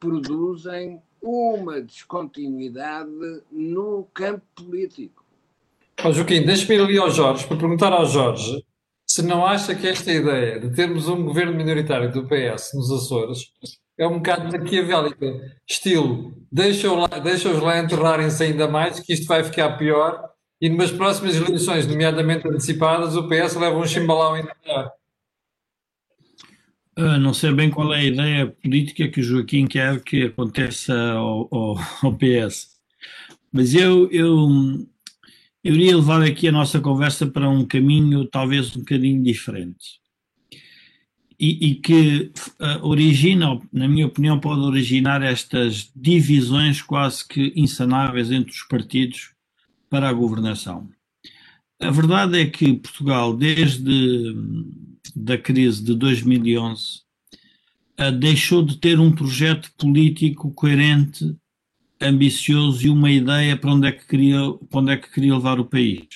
[0.00, 5.22] produzem uma descontinuidade no campo político.
[6.02, 8.64] Oh, Joaquim, deixa-me ir ali ao Jorge para perguntar ao Jorge
[9.18, 13.50] se não acha que esta ideia de termos um governo minoritário do PS nos Açores
[13.98, 19.42] é um bocado maquiavélica, estilo, deixa-os lá, deixa lá enterrarem-se ainda mais, que isto vai
[19.42, 20.22] ficar pior,
[20.60, 24.92] e numas próximas eleições, nomeadamente antecipadas, o PS leva um chimbalão ainda maior.
[26.96, 30.94] Uh, não sei bem qual é a ideia política que o Joaquim quer que aconteça
[30.94, 32.68] ao, ao, ao PS,
[33.50, 34.48] mas eu, eu,
[35.64, 40.00] eu iria levar aqui a nossa conversa para um caminho talvez um bocadinho diferente
[41.38, 48.32] e, e que uh, origina, na minha opinião, pode originar estas divisões quase que insanáveis
[48.32, 49.30] entre os partidos
[49.88, 50.88] para a governação.
[51.80, 54.34] A verdade é que Portugal, desde
[55.14, 57.02] da crise de 2011,
[58.00, 61.36] uh, deixou de ter um projeto político coerente,
[62.00, 64.38] ambicioso e uma ideia para onde é que queria,
[64.70, 66.06] para onde é que queria levar o país.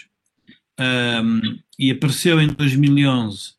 [0.78, 3.50] Um, e apareceu em 2011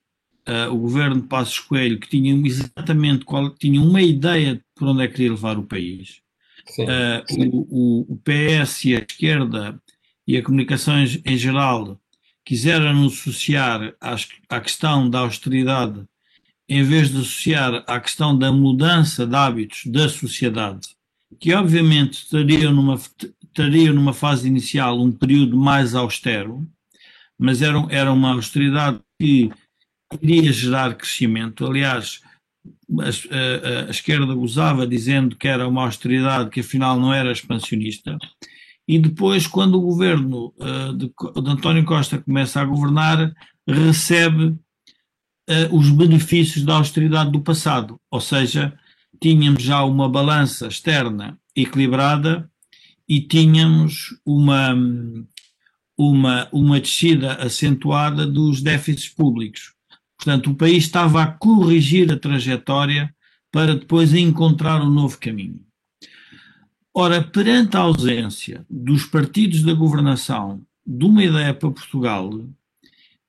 [0.48, 4.88] uh, o governo de Passos Coelho, que tinha exatamente qual, tinha uma ideia de por
[4.88, 6.22] onde é que queria levar o país.
[6.68, 7.50] Sim, uh, sim.
[7.52, 9.82] O, o, PS e a esquerda
[10.26, 12.00] e a comunicações em geral
[12.46, 16.06] quiseram associar às, à questão da austeridade
[16.68, 20.90] em vez de associar à questão da mudança de hábitos da sociedade,
[21.44, 26.66] que obviamente estariam numa, estariam numa fase inicial um período mais austero,
[27.38, 29.52] mas era, era uma austeridade que
[30.22, 31.68] iria gerar crescimento.
[31.68, 32.22] Aliás,
[32.98, 38.18] a, a, a, esquerda gozava dizendo que era uma austeridade que afinal não era expansionista.
[38.88, 43.34] E depois, quando o governo uh, de, de, António Costa começa a governar,
[43.68, 48.00] recebe uh, os benefícios da austeridade do passado.
[48.10, 48.80] Ou seja,
[49.24, 52.52] tínhamos já uma balança externa equilibrada
[53.08, 54.76] e tínhamos uma,
[55.98, 59.74] uma, uma descida acentuada dos déficits públicos.
[60.18, 63.16] Portanto, o país estava a corrigir a trajetória
[63.50, 65.62] para depois encontrar um novo caminho.
[66.94, 72.30] Ora, perante a ausência dos partidos da governação de uma ideia para Portugal,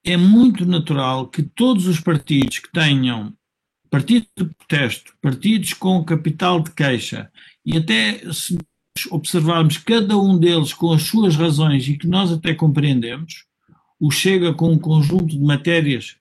[0.02, 3.32] é muito natural que todos os partidos que tenham
[3.94, 7.30] partidos de protesto, partidos com capital de queixa,
[7.64, 8.58] e até se
[9.08, 13.44] observarmos cada um deles com as suas razões e que nós até compreendemos,
[14.00, 16.16] o Chega com um conjunto de matérias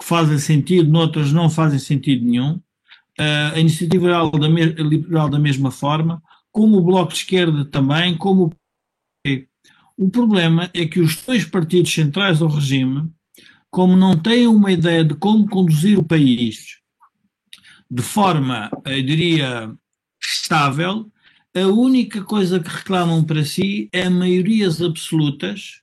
[0.00, 2.54] que fazem sentido, noutras não fazem sentido nenhum.
[3.20, 8.16] Uh, a iniciativa liberal da, liberal da mesma forma, como o Bloco de Esquerda também,
[8.16, 8.54] como
[9.98, 13.06] o problema é que os dois partidos centrais do regime,
[13.70, 16.78] como não têm uma ideia de como conduzir o país
[17.90, 19.72] de forma, eu diria,
[20.20, 21.10] estável,
[21.54, 25.80] a única coisa que reclamam para si é maiorias absolutas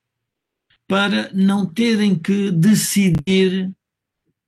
[0.87, 3.71] para não terem que decidir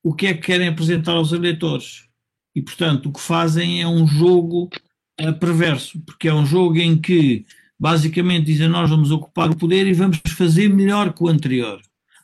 [0.03, 2.07] o que é que querem apresentar aos eleitores.
[2.55, 4.69] E, portanto, o que fazem é um jogo
[5.17, 7.45] é, perverso, porque é um jogo em que
[7.79, 11.81] basicamente dizem nós vamos ocupar o poder e vamos fazer melhor que o anterior.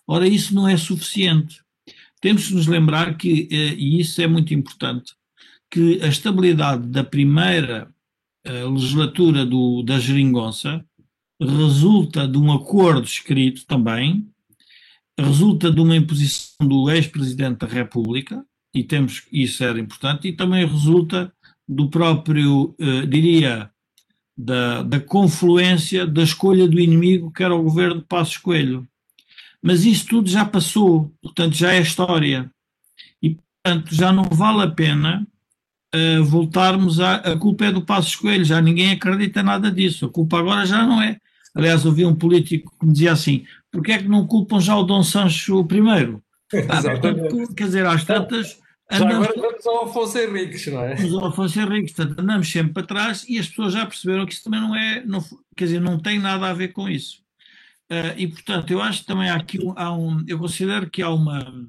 [0.08, 1.62] Ora, isso não é suficiente.
[2.22, 5.13] Temos que nos lembrar que, eh, e isso é muito importante,
[5.73, 7.91] que a estabilidade da primeira
[8.45, 10.86] eh, legislatura do, da Geringonça
[11.41, 14.29] resulta de um acordo escrito também,
[15.19, 20.63] resulta de uma imposição do ex-presidente da República, e temos isso era importante, e também
[20.63, 21.33] resulta
[21.67, 23.71] do próprio, eh, diria,
[24.38, 28.88] da, da confluência da escolha do inimigo que era o governo de Passos Coelho.
[29.59, 32.51] Mas isso tudo já passou, portanto já é história.
[33.19, 35.27] E, portanto, já não vale a pena
[35.93, 37.15] uh, voltarmos a.
[37.15, 40.06] A culpa é do Passos Coelho, já ninguém acredita nada disso.
[40.06, 41.17] A culpa agora já não é.
[41.56, 44.84] Aliás, ouvi um político que me dizia assim: porquê é que não culpam já o
[44.84, 46.17] Dom Sancho I?
[46.69, 48.60] Ah, portanto, quer dizer, às tantas
[48.91, 50.95] já agora vamos ao Afonso Henriques, não é?
[50.95, 54.34] Vamos ao Afonso Henriques, portanto, andamos sempre para trás e as pessoas já perceberam que
[54.34, 55.23] isso também não é, não,
[55.56, 57.21] quer dizer, não tem nada a ver com isso.
[57.91, 61.10] Uh, e, portanto, eu acho que também há aqui há um, eu considero que há
[61.10, 61.67] uma,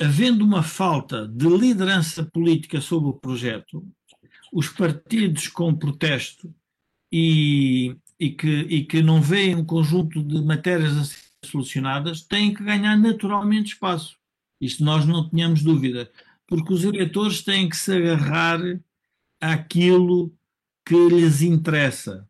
[0.00, 3.86] havendo uma falta de liderança política sobre o projeto,
[4.52, 6.52] os partidos com protesto
[7.12, 12.52] e, e, que, e que não veem um conjunto de matérias a ser solucionadas têm
[12.52, 14.16] que ganhar naturalmente espaço.
[14.60, 16.10] Isto nós não tínhamos dúvida,
[16.46, 18.60] porque os eleitores têm que se agarrar
[19.40, 20.34] àquilo
[20.84, 22.28] que lhes interessa.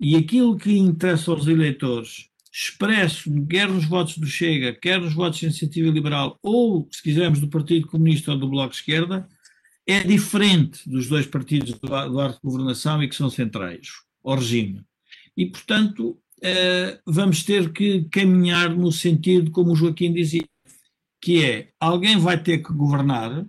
[0.00, 5.40] E aquilo que interessa aos eleitores, expresso quer nos votos do Chega, quer nos votos
[5.40, 9.28] da Iniciativa Liberal, ou, se quisermos, do Partido Comunista ou do Bloco de Esquerda,
[9.86, 13.88] é diferente dos dois partidos do arco de governação e que são centrais,
[14.22, 14.82] ao regime.
[15.36, 20.46] E, portanto, eh, vamos ter que caminhar no sentido, como o Joaquim dizia,
[21.20, 23.46] que é alguém vai ter que governar,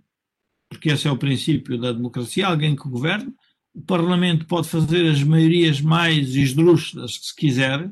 [0.69, 3.33] porque esse é o princípio da democracia, alguém que governe,
[3.73, 7.91] o Parlamento pode fazer as maiorias mais esdrúxulas que se quiser,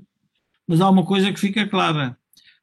[0.67, 2.17] mas há uma coisa que fica clara: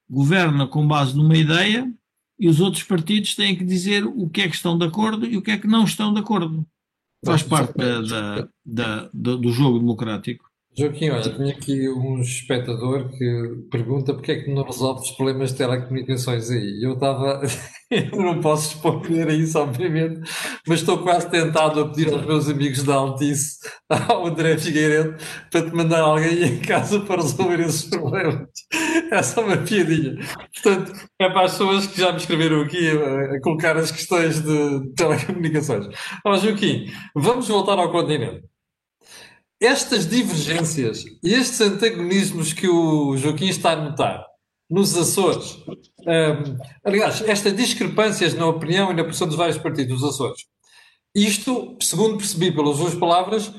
[0.09, 1.91] governa com base numa ideia
[2.39, 5.37] e os outros partidos têm que dizer o que é que estão de acordo e
[5.37, 6.67] o que é que não estão de acordo.
[7.25, 10.44] Faz parte da, da, da, do jogo democrático.
[10.77, 15.53] Joaquim, olha, tenho aqui um espectador que pergunta porque é que não resolve os problemas
[15.53, 16.81] de telecomunicações aí.
[16.83, 17.43] Eu estava,
[17.89, 20.21] eu não posso responder a isso, obviamente,
[20.67, 23.59] mas estou quase tentado a pedir aos meus amigos da Altice,
[23.89, 25.17] ao André Figueiredo,
[25.49, 28.49] para te mandar alguém em casa para resolver esses problemas.
[29.13, 30.17] É só uma piadinha.
[30.55, 34.93] Portanto, é para as pessoas que já me escreveram aqui a, colocar as questões de
[34.97, 35.87] telecomunicações.
[36.27, 38.43] Ó Joaquim, vamos voltar ao continente
[39.61, 44.27] estas divergências e estes antagonismos que o Joaquim está a notar
[44.69, 45.59] nos Açores,
[46.01, 50.47] um, aliás, estas discrepâncias na opinião e na posição dos vários partidos dos Açores,
[51.15, 53.53] isto, segundo percebi pelas suas palavras,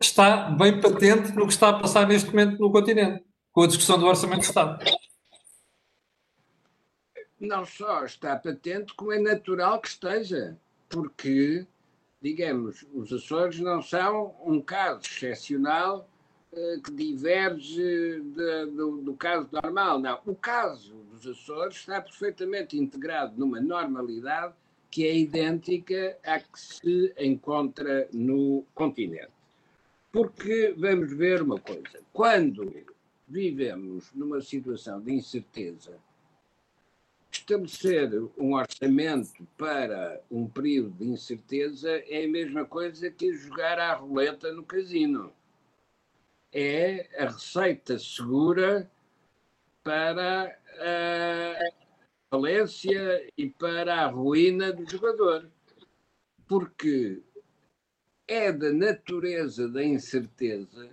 [0.00, 3.98] está bem patente no que está a passar neste momento no continente, com a discussão
[3.98, 4.84] do Orçamento de Estado.
[7.38, 10.56] Não só está patente, como é natural que esteja,
[10.88, 11.66] porque
[12.24, 16.08] digamos, os Açores não são um caso excepcional
[16.50, 19.98] uh, que diverge de, do, do, caso normal.
[19.98, 20.18] Não.
[20.24, 24.54] O caso dos Açores está perfeitamente integrado numa normalidade
[24.90, 29.28] que é idêntica à que se encontra no continente.
[30.10, 32.72] Porque vamos ver uma coisa: quando
[33.28, 35.98] vivemos numa situação de incerteza
[37.38, 43.94] estabelecer um orçamento para um período de incerteza é a mesma coisa que jogar à
[43.94, 45.32] roleta no casino.
[46.52, 48.90] É a receita segura
[49.82, 51.70] para a
[52.30, 55.50] falência e para a ruína do jogador.
[56.46, 57.20] Porque
[58.28, 60.90] é da natureza da incerteza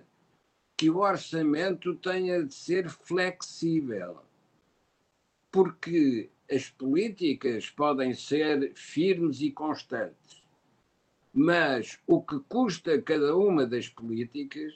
[0.76, 4.20] que o orçamento tenha de ser flexível
[5.52, 10.42] porque as políticas podem ser firmes e constantes,
[11.32, 14.72] mas o que custa cada uma das políticas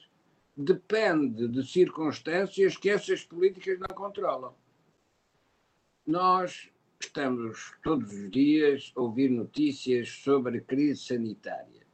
[0.54, 4.54] depende de circunstâncias que essas políticas não controlam.
[6.06, 6.70] Nós
[7.00, 11.86] estamos todos os dias a ouvir notícias sobre a crise sanitária,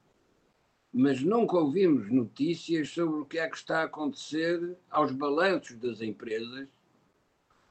[0.92, 6.00] mas nunca ouvimos notícias sobre o que é que está a acontecer aos balanços das
[6.00, 6.68] empresas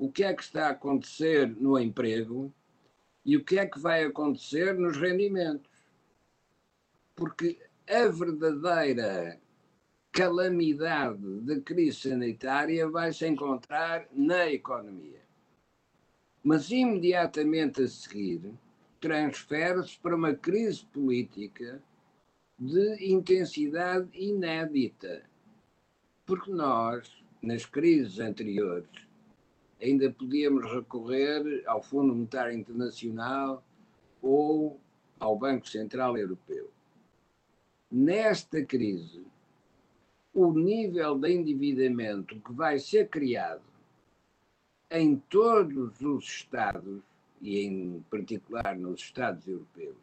[0.02, 2.52] o que é que está a acontecer no emprego
[3.24, 5.70] e o que é que vai acontecer nos rendimentos.
[7.16, 9.39] Porque a verdadeira
[10.12, 15.22] calamidade da crise sanitária vai se encontrar na economia.
[16.43, 18.41] Mas imediatamente a seguir
[18.99, 21.80] transfere-se para uma crise política
[22.58, 25.22] de intensidade inédita
[26.26, 29.11] Porque nós, nas crises anteriores,
[29.82, 33.64] ainda podíamos recorrer ao Fundo Monetário Internacional
[34.22, 34.80] ou
[35.20, 36.70] ao Banco Central Europeu.
[37.92, 39.26] Nesta crise,
[40.34, 43.64] o nível de endividamento que vai ser criado
[44.90, 47.02] em todos os Estados,
[47.42, 49.98] e em particular nos Estados europeus,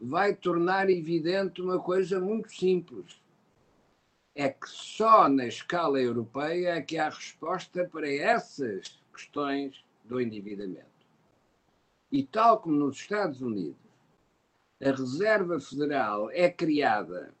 [0.00, 3.20] vai tornar evidente uma coisa muito simples.
[4.38, 10.86] É que só na escala europeia é que há resposta para essas questões do endividamento.
[12.12, 13.82] E tal como nos Estados Unidos,
[14.80, 17.34] a Reserva Federal é criada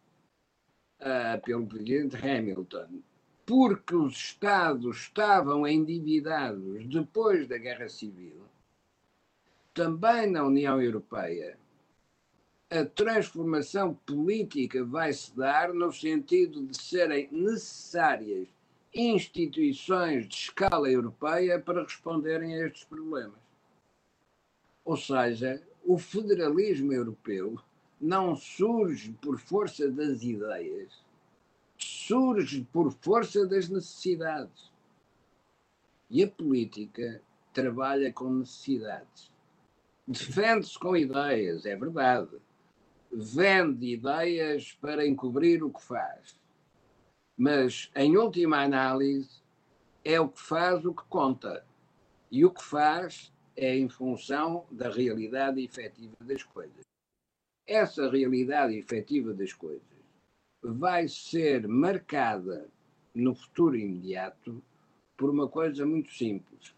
[1.00, 3.00] uh, pelo presidente Hamilton
[3.46, 8.42] porque os Estados estavam endividados depois da Guerra Civil,
[9.72, 11.58] também na União Europeia,
[12.70, 18.46] a transformação política vai se dar no sentido de serem necessárias
[18.94, 23.40] instituições de escala europeia para responderem a estes problemas.
[24.84, 27.58] Ou seja, o federalismo europeu
[27.98, 30.92] não surge por força das ideias,
[31.78, 34.70] surge por força das necessidades.
[36.10, 39.30] E a política trabalha com necessidades.
[40.06, 42.36] Defende-se com ideias, é verdade.
[43.10, 46.38] Vende ideias para encobrir o que faz.
[47.36, 49.42] Mas, em última análise,
[50.04, 51.64] é o que faz o que conta.
[52.30, 56.82] E o que faz é em função da realidade efetiva das coisas.
[57.66, 59.82] Essa realidade efetiva das coisas
[60.62, 62.68] vai ser marcada
[63.14, 64.62] no futuro imediato
[65.16, 66.74] por uma coisa muito simples.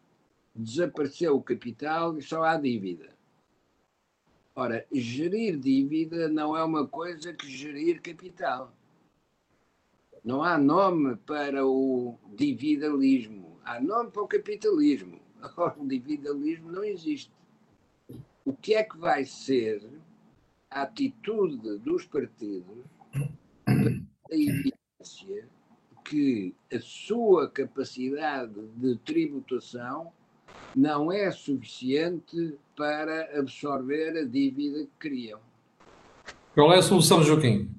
[0.55, 3.20] Desapareceu o capital e só há dívida.
[4.55, 8.75] Ora, gerir dívida não é uma coisa que gerir capital.
[10.25, 15.21] Não há nome para o dividalismo, há nome para o capitalismo.
[15.41, 17.33] Agora, o individualismo não existe.
[18.45, 19.89] O que é que vai ser
[20.69, 22.85] a atitude dos partidos
[23.67, 25.49] da evidência
[26.05, 30.13] que a sua capacidade de tributação
[30.75, 35.41] não é suficiente para absorver a dívida que criam?
[36.55, 37.71] Qual é a solução, Joaquim?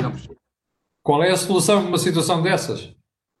[0.00, 0.36] Não percebo.
[1.02, 2.94] Qual é a solução numa situação dessas?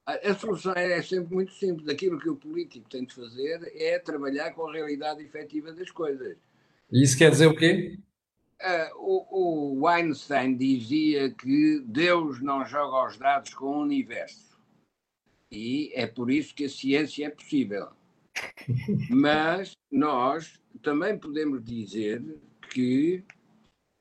[0.06, 1.86] A, solução é sempre muito simples.
[1.86, 6.38] Aquilo que o político tem de fazer é trabalhar com a realidade efetiva das coisas.
[6.90, 7.98] E isso quer dizer o quê?
[8.60, 14.47] Uh, o, o, Einstein dizia que Deus não joga os dados com o universo.
[15.50, 17.88] E é por isso que a ciência é possível.
[19.10, 22.22] Mas nós também podemos dizer
[22.70, 23.24] que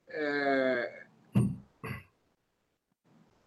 [0.10, 1.08] uh,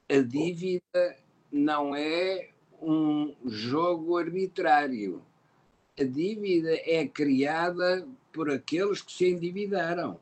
[0.09, 1.16] a dívida
[1.53, 5.22] não é um jogo arbitrário.
[5.98, 10.18] A dívida é criada por aqueles que se endividaram.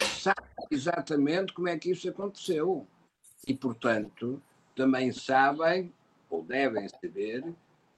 [0.00, 2.86] Sabem exatamente como é que isso aconteceu.
[3.46, 4.42] E, portanto,
[4.74, 5.92] também sabem,
[6.30, 7.44] ou devem saber,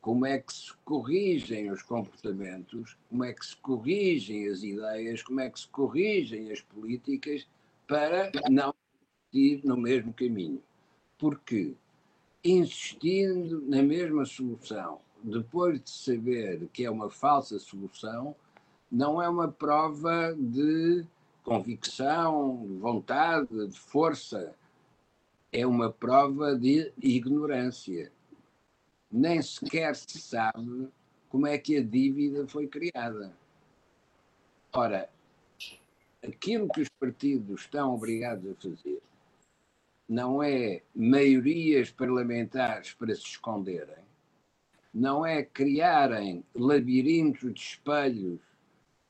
[0.01, 5.41] como é que se corrigem os comportamentos, como é que se corrigem as ideias, como
[5.41, 7.47] é que se corrigem as políticas
[7.87, 8.75] para não
[9.33, 10.61] ir no mesmo caminho.
[11.17, 11.77] Porque
[12.45, 18.35] insistindo na mesma solução, depois de saber que é uma falsa solução,
[18.91, 21.07] não é uma prova de
[21.45, 24.55] convicção, de vontade, de força.
[25.53, 28.11] É uma prova de ignorância.
[29.13, 30.89] Nem sequer se sabe
[31.29, 33.37] como é que a dívida foi criada.
[34.73, 35.09] Ora,
[36.27, 39.03] aquilo que os partidos estão obrigados a fazer
[40.09, 44.05] não é maiorias parlamentares para se esconderem,
[44.93, 48.41] não é criarem labirintos de espelhos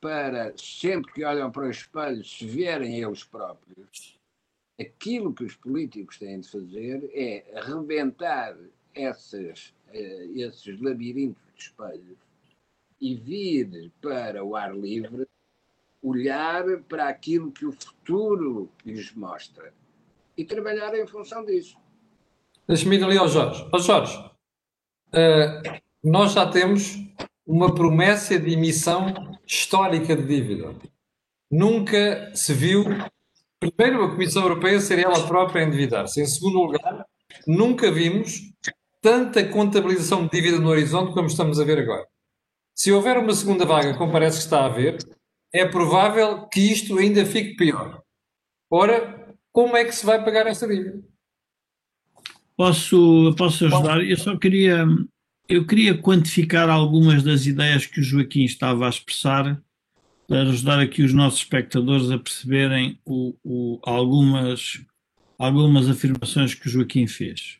[0.00, 4.18] para sempre que olham para o espelho se verem eles próprios.
[4.80, 8.56] Aquilo que os políticos têm de fazer é rebentar
[8.94, 12.18] essas, eh, esses labirintos de espelhos
[13.00, 15.26] e vir para o ar livre
[16.02, 19.72] olhar para aquilo que o futuro lhes mostra
[20.36, 21.76] e trabalhar em função disso.
[22.66, 23.68] Deixa-me ir ali ao Jorge.
[23.72, 26.96] Ó Jorge, uh, nós já temos
[27.46, 30.74] uma promessa de emissão histórica de dívida.
[31.50, 32.84] Nunca se viu,
[33.60, 36.20] primeiro, a Comissão Europeia ser ela própria a endividar-se.
[36.20, 37.06] Em segundo lugar,
[37.46, 38.52] nunca vimos
[39.02, 42.06] tanta contabilização de dívida no horizonte como estamos a ver agora.
[42.74, 44.96] Se houver uma segunda vaga, como parece que está a haver,
[45.52, 48.00] é provável que isto ainda fique pior.
[48.70, 51.02] Ora, como é que se vai pagar essa dívida?
[52.56, 54.02] Posso, posso ajudar?
[54.02, 54.86] Eu só queria,
[55.48, 59.60] eu queria quantificar algumas das ideias que o Joaquim estava a expressar
[60.28, 64.80] para ajudar aqui os nossos espectadores a perceberem o, o, algumas,
[65.38, 67.58] algumas afirmações que o Joaquim fez.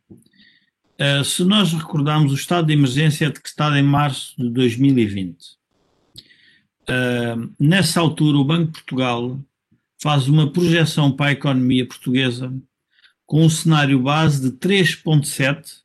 [1.03, 5.57] Uh, se nós recordarmos, o estado de emergência é decretado em março de 2020.
[6.83, 9.41] Uh, nessa altura, o Banco de Portugal
[10.01, 12.55] faz uma projeção para a economia portuguesa
[13.27, 15.81] com um cenário base de 3,7,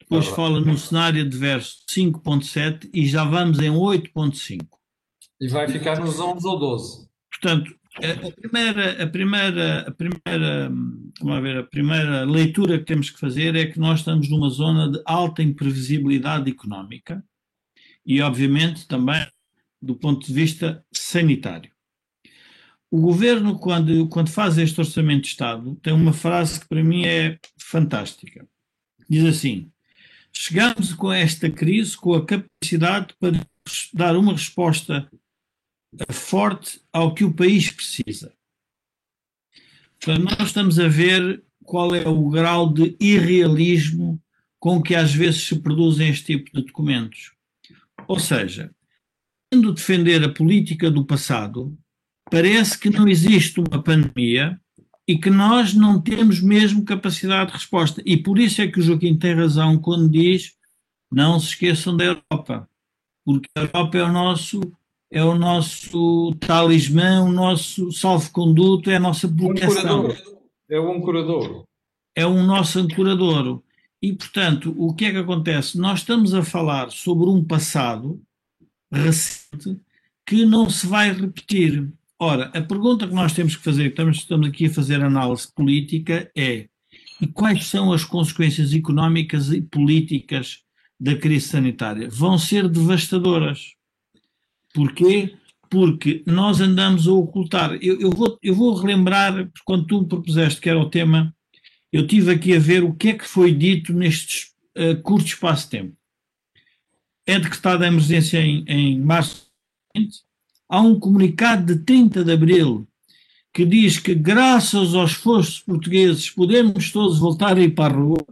[0.00, 4.66] depois ah, fala num cenário adverso de 5,7 e já vamos em 8,5.
[5.40, 7.08] E vai ficar nos 11 ou 12.
[7.30, 10.72] Portanto, a primeira, a primeira, a primeira,
[11.20, 14.90] vamos ver, a primeira leitura que temos que fazer é que nós estamos numa zona
[14.90, 17.24] de alta imprevisibilidade económica
[18.06, 19.26] e, obviamente, também
[19.82, 21.70] do ponto de vista sanitário.
[22.90, 27.04] O governo, quando, quando faz este orçamento de Estado, tem uma frase que para mim
[27.04, 28.46] é fantástica.
[29.08, 29.70] Diz assim:
[30.32, 33.40] Chegamos com esta crise com a capacidade para
[33.92, 35.08] dar uma resposta
[36.12, 38.32] forte ao que o país precisa.
[40.00, 44.20] Portanto, nós estamos a ver qual é o grau de irrealismo
[44.58, 47.32] com que às vezes se produzem este tipo de documentos.
[48.06, 48.70] Ou seja,
[49.50, 51.76] tendo defender a política do passado,
[52.30, 54.60] parece que não existe uma pandemia
[55.06, 58.02] e que nós não temos mesmo capacidade de resposta.
[58.06, 60.54] E por isso é que o Joaquim tem razão quando diz
[61.10, 62.68] não se esqueçam da Europa,
[63.24, 64.60] porque a Europa é o nosso
[65.10, 70.06] é o nosso talismã, o nosso salvo-conduto, é a nossa proteção.
[70.06, 70.14] Um
[70.68, 71.64] é o ancorador.
[72.14, 73.62] É o nosso ancorador.
[74.00, 75.78] E, portanto, o que é que acontece?
[75.78, 78.22] Nós estamos a falar sobre um passado
[78.90, 79.78] recente
[80.26, 81.90] que não se vai repetir.
[82.18, 86.30] Ora, a pergunta que nós temos que fazer, estamos, estamos aqui a fazer análise política,
[86.36, 86.68] é
[87.20, 90.62] e quais são as consequências económicas e políticas
[90.98, 92.08] da crise sanitária?
[92.08, 93.74] Vão ser devastadoras.
[94.74, 95.34] Porquê?
[95.68, 97.72] Porque nós andamos a ocultar.
[97.80, 101.34] Eu, eu, vou, eu vou relembrar, quando tu propuseste que era o tema,
[101.92, 105.64] eu tive aqui a ver o que é que foi dito neste uh, curto espaço
[105.64, 105.96] de tempo.
[107.26, 109.50] É decretada a emergência em, em março
[110.70, 112.86] há um comunicado de 30 de abril
[113.52, 118.24] que diz que, graças aos esforços portugueses, podemos todos voltar a ir para a rua.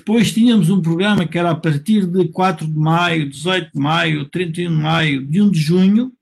[0.00, 4.24] Depois tínhamos um programa que era a partir de 4 de maio, 18 de maio,
[4.24, 6.12] 31 de maio, de 1 de junho.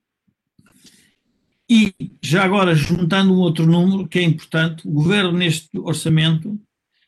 [1.71, 6.61] E, já agora, juntando um outro número que é importante, o governo, neste orçamento,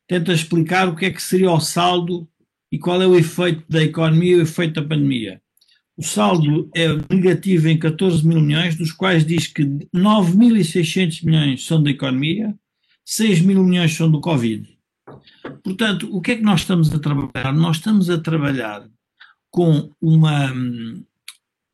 [0.06, 2.28] tenta explicar o que é que seria o saldo
[2.70, 5.42] e qual é o efeito da economia e o efeito da pandemia.
[5.96, 11.82] O saldo é negativo em 14 mil milhões, dos quais diz que 9.600 milhões são
[11.82, 12.54] da economia,
[13.04, 14.79] 6 mil milhões são do Covid.
[15.62, 17.52] Portanto, o que é que nós estamos a trabalhar?
[17.52, 18.88] Nós estamos a trabalhar
[19.50, 20.52] com uma,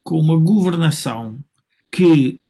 [0.02, 1.38] com uma governação
[1.92, 2.40] que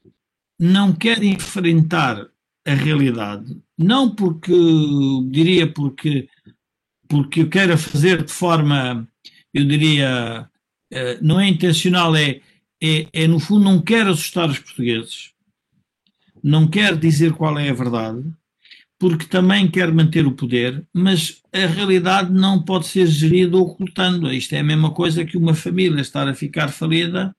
[0.59, 2.27] não quer enfrentar
[2.67, 4.53] a realidade, não porque,
[5.31, 6.29] diria, porque,
[7.09, 9.07] porque eu quero fazer de forma,
[9.53, 10.51] eu diria,
[10.91, 12.41] eh, não é intencional, é,
[12.83, 15.33] é, é no fundo não quer assustar os portugueses,
[16.43, 18.25] não quer dizer qual é a verdade,
[18.99, 24.33] porque também quer manter o poder, mas a realidade não pode ser gerida ocultando.
[24.33, 27.35] Isto é a mesma coisa que uma família estar a ficar falida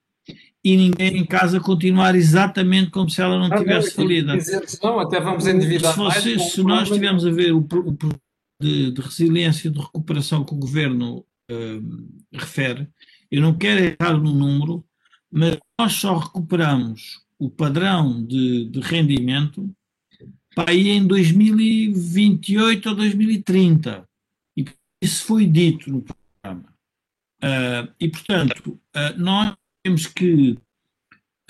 [0.64, 4.36] e ninguém em casa continuar exatamente como se ela não ah, tivesse falida.
[4.84, 7.98] Não, até vamos endividar se, vocês, mais, se nós estivermos a ver o, o
[8.62, 12.88] de, de resiliência e de recuperação que o governo uh, refere,
[13.32, 14.84] eu não quero errar no número,
[15.32, 19.70] mas nós só recuperamos o padrão de, de rendimento
[20.58, 24.04] para ir em 2028 ou 2030.
[24.58, 24.66] E
[25.00, 26.74] isso foi dito no programa.
[27.44, 30.58] Uh, e, portanto, uh, nós temos que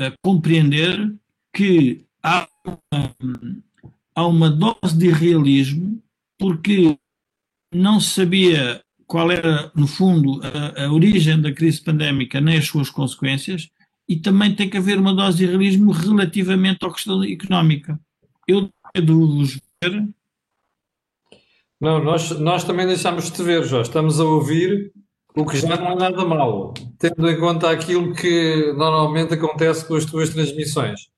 [0.01, 1.15] uh, compreender
[1.55, 3.15] que há uma,
[4.13, 6.03] há uma dose de realismo,
[6.37, 6.99] porque
[7.73, 12.67] não se sabia qual era, no fundo, a, a, origem da crise pandémica nem as
[12.67, 13.69] suas consequências,
[14.09, 17.97] e também tem que haver uma dose de realismo relativamente à questão económica.
[18.45, 18.69] Eu
[19.01, 20.07] devo ver.
[21.79, 23.89] Não, nós, nós também deixamos de te ver, Jorge.
[23.89, 24.91] Estamos a ouvir
[25.35, 29.95] o que já não é nada mal, tendo em conta aquilo que normalmente acontece com
[29.95, 31.09] as tuas transmissões.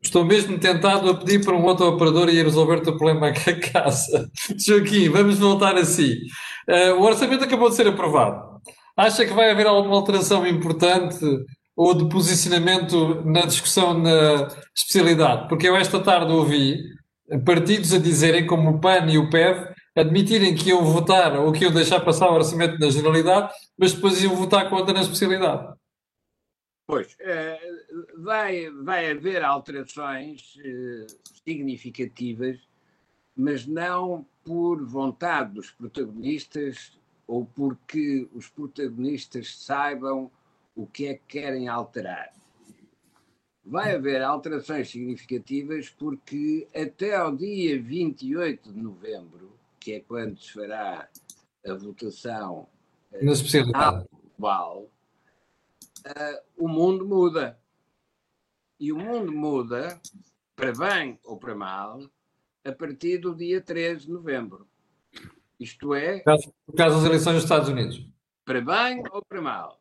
[0.00, 3.50] Estou mesmo tentado a pedir para um outro operador ir resolver o teu problema aqui
[3.50, 4.30] a casa.
[4.56, 6.12] Joaquim, vamos voltar assim.
[6.68, 8.60] Uh, o orçamento acabou de ser aprovado.
[8.96, 11.18] Acha que vai haver alguma alteração importante
[11.78, 15.48] ou de posicionamento na discussão na especialidade?
[15.48, 16.82] Porque eu esta tarde ouvi
[17.44, 21.62] partidos a dizerem, como o PAN e o PEV, admitirem que iam votar ou que
[21.62, 25.72] iam deixar passar o orçamento na generalidade, mas depois iam votar contra na especialidade.
[26.84, 27.60] Pois, eh,
[28.16, 31.06] vai, vai haver alterações eh,
[31.44, 32.58] significativas,
[33.36, 40.28] mas não por vontade dos protagonistas ou porque os protagonistas saibam
[40.78, 42.32] o que é que querem alterar.
[43.64, 50.52] Vai haver alterações significativas porque até ao dia 28 de novembro, que é quando se
[50.52, 51.08] fará
[51.66, 52.68] a votação
[53.12, 53.20] eh,
[54.38, 54.88] global,
[56.06, 57.58] uh, o mundo muda.
[58.78, 60.00] E o mundo muda,
[60.54, 62.00] para bem ou para mal,
[62.64, 64.68] a partir do dia 13 de novembro.
[65.58, 66.20] Isto é.
[66.20, 68.08] Por causa das eleições dos Estados Unidos.
[68.44, 69.80] Para bem ou para mal.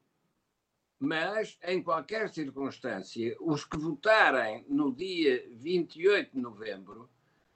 [0.99, 7.07] Mas, em qualquer circunstância, os que votarem no dia 28 de novembro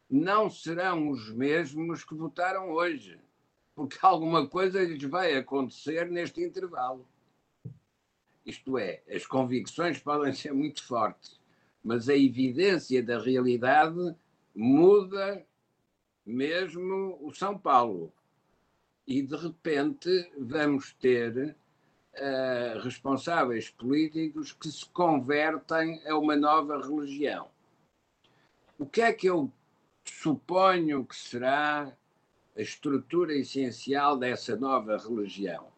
[0.07, 3.19] não serão os mesmos que votaram hoje.
[3.73, 7.07] Porque alguma coisa lhes vai acontecer neste intervalo.
[8.45, 11.39] Isto é, as convicções podem ser muito fortes,
[11.83, 14.15] mas a evidência da realidade
[14.53, 15.45] muda
[16.25, 18.11] mesmo o São Paulo.
[19.07, 21.55] E de repente vamos ter
[22.15, 27.47] uh, responsáveis políticos que se convertem a uma nova religião.
[28.77, 29.51] O que é que eu
[30.03, 31.95] suponho que será
[32.55, 35.70] a estrutura essencial dessa nova religião?